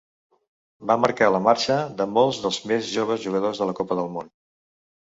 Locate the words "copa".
3.83-4.01